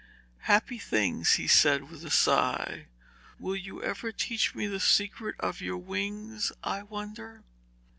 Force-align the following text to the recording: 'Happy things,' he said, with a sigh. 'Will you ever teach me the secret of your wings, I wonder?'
'Happy 0.45 0.79
things,' 0.79 1.33
he 1.33 1.47
said, 1.47 1.87
with 1.91 2.03
a 2.03 2.09
sigh. 2.09 2.87
'Will 3.37 3.55
you 3.55 3.83
ever 3.83 4.11
teach 4.11 4.55
me 4.55 4.65
the 4.65 4.79
secret 4.79 5.35
of 5.39 5.61
your 5.61 5.77
wings, 5.77 6.51
I 6.63 6.81
wonder?' 6.81 7.43